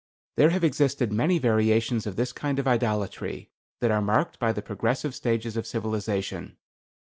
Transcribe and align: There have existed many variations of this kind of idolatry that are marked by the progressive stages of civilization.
There 0.35 0.49
have 0.49 0.63
existed 0.63 1.13
many 1.13 1.37
variations 1.37 2.07
of 2.07 2.15
this 2.15 2.33
kind 2.33 2.57
of 2.57 2.67
idolatry 2.67 3.51
that 3.81 3.91
are 3.91 4.01
marked 4.01 4.39
by 4.39 4.51
the 4.51 4.63
progressive 4.63 5.13
stages 5.13 5.55
of 5.55 5.67
civilization. 5.67 6.57